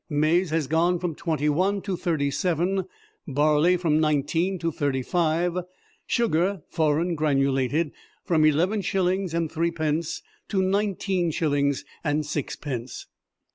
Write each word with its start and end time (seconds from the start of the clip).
Maize 0.09 0.49
has 0.49 0.65
gone 0.65 0.97
from 0.97 1.13
twenty 1.13 1.47
one 1.47 1.79
to 1.83 1.95
thirty 1.95 2.31
seven, 2.31 2.85
barley 3.27 3.77
from 3.77 3.99
nineteen 3.99 4.57
to 4.57 4.71
thirty 4.71 5.03
five, 5.03 5.55
sugar 6.07 6.63
(foreign 6.69 7.13
granulated) 7.13 7.91
from 8.25 8.43
eleven 8.43 8.81
shillings 8.81 9.31
and 9.35 9.51
threepence 9.51 10.23
to 10.47 10.59
nineteen 10.63 11.29
shillings 11.29 11.85
and 12.03 12.25
sixpence." 12.25 13.05